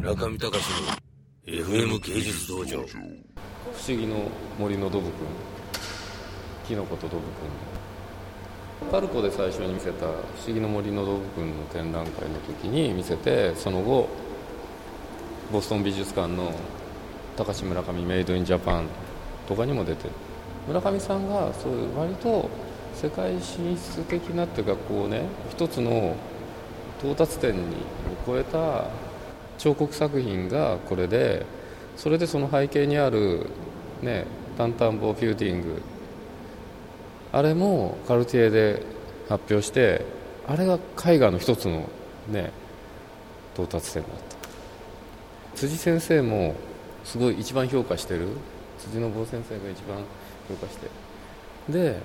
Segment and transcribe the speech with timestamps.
[0.00, 0.56] 村上隆の
[1.44, 2.78] FM 芸術道場。
[2.78, 2.98] 不思
[3.88, 5.26] 議の森のドブくん
[6.66, 7.22] キノコとドブ
[8.80, 10.06] くんパルコで最初に見せた
[10.40, 14.08] 「不思議の森のドブくん」の展覧会の時に見せてその後
[15.52, 16.50] ボストン美術館の
[17.36, 18.86] 高橋村上メイドインジャパン
[19.46, 20.08] とかにも出て。
[20.66, 22.48] 村上さんがそういう割と
[22.94, 26.16] 世界進出的なっていうかこうね一つの
[27.00, 27.76] 到達点に
[28.26, 28.84] 超えた
[29.60, 31.44] 彫刻作品がこれで
[31.94, 33.44] それでその背景にある
[34.00, 34.24] ね
[34.56, 35.82] タンタンボーフューティング。
[37.30, 38.82] あれもカルティエで
[39.28, 40.06] 発表して
[40.48, 41.90] あれが絵画の一つの
[42.28, 42.52] ね
[43.52, 44.36] 到達点だった。
[45.56, 46.54] 辻先生も
[47.04, 48.28] すごい一番評価してる。
[48.78, 49.98] 辻信夫先生が一番
[50.48, 50.88] 評価して。
[51.68, 51.98] で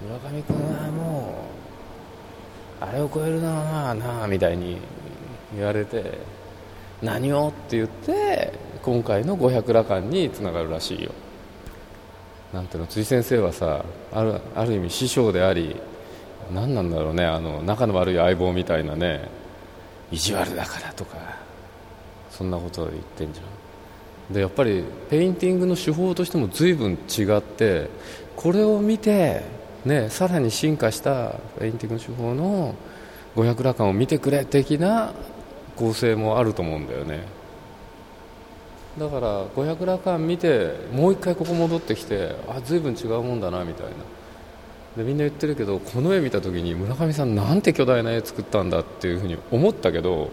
[0.00, 1.48] 村上君はも
[2.80, 4.78] うあれを超えるのはまあなあみたいに
[5.56, 6.40] 言われて。
[7.02, 8.52] 何をって言って
[8.82, 11.12] 今回の五百羅漢につながるらしいよ。
[12.52, 15.76] なんていうの辻先生はさあるある意味師匠であり
[16.52, 19.28] 何なんだろうねあの仲の悪い相棒みたいなね
[20.10, 21.16] 意地悪だからとか
[22.30, 24.34] そんなこと言ってんじゃん。
[24.34, 27.88] でやっぱりペインティングの手法としても随分違って
[28.36, 29.42] これを見て、
[29.84, 32.74] ね、さらに進化したペインティングの手法の
[33.34, 35.12] 五百羅漢を見てくれ的な
[35.82, 37.24] 構成もあると思うんだよね。
[38.96, 43.92] だから五百羅漢見てもう一回ここ戻ってきてあ随分違うもんだなみたいな。
[44.96, 50.30] でみんな言ってるけどこの絵見た時に村上さんなんて巨大な絵作ったんだっていうふうに思ったけど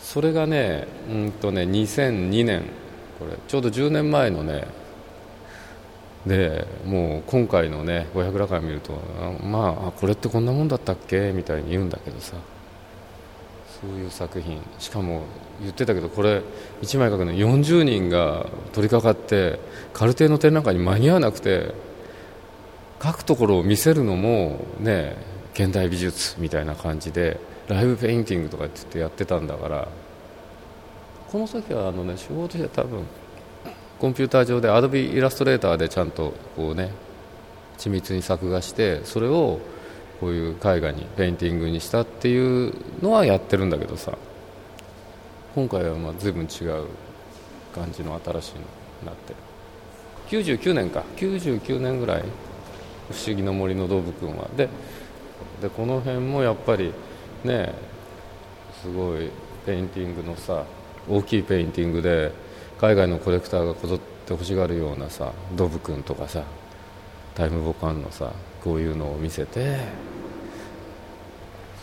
[0.00, 2.62] それがねうんとね2002年
[3.18, 4.66] これちょうど10年前のね
[6.24, 8.92] でもう今回のね五百羅漢見ると
[9.44, 11.32] まあこれってこんなもんだったっけ？
[11.32, 12.36] みたいに言うんだけどさ。
[13.82, 14.62] そういう作品。
[14.78, 15.24] しかも
[15.60, 16.42] 言ってたけどこれ
[16.82, 19.58] 1枚描くの40人が取り掛かって
[19.92, 21.74] カルテの展覧会に間に合わなくて
[23.00, 25.16] 描くところを見せるのもね
[25.54, 27.38] 現代美術みたいな感じで
[27.68, 29.88] ライブペインティングとかって言ってやってたんだから
[31.30, 33.04] この時はあのね手法として多分
[33.98, 36.90] コンピューター上で Adobe Illustrator でちゃんとこうね
[37.78, 39.60] 緻密に作画してそれを
[40.22, 42.72] こういう絵画にペインティングにしたっていう
[43.02, 44.16] のはやってるんだけどさ。
[45.52, 46.86] 今回はまあ随分違う
[47.74, 48.66] 感じの新しいのに
[49.06, 49.34] なって。
[50.36, 51.02] る99年か。
[51.16, 52.22] 99年ぐらい
[53.10, 54.68] 「不思議の森の動物君は」で
[55.60, 56.92] でこの辺もやっぱり
[57.42, 57.74] ね
[58.80, 59.28] すごい
[59.66, 60.62] ペインティングのさ
[61.10, 62.30] 大きいペインティングで
[62.80, 66.44] 海外のコレクターがこぞって欲しがるようなさ DOB 君とかさ
[67.34, 68.32] タイムボカンのさ
[68.62, 69.78] こういうのを見せて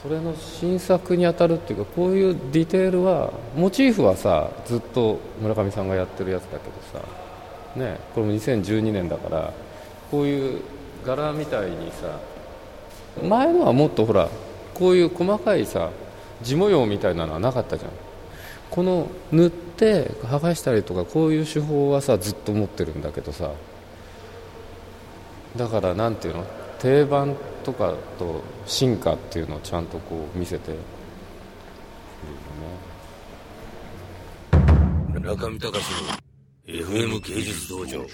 [0.01, 7.05] それの新作に当たるっていうかこういうディテールはモチーフはさずっと村上さんがやってるやつだけどさ
[7.75, 9.53] ねこれも2012年だから
[10.09, 10.61] こういう
[11.05, 12.19] 柄みたいにさ
[13.27, 14.29] 前のはもっとほら
[14.73, 15.89] こういう細かいさ
[16.41, 17.91] 地模様みたいなのはなかったじゃん。
[18.69, 23.51] この塗って剥がしたりとかこういう手法はさずっと持ってるんだけどさ
[25.55, 26.45] だからなんていうの？
[26.79, 30.75] 定番とかと進化っていうのをちゃんとこう見せて。
[35.21, 38.05] 中見隆の FM 芸術道場。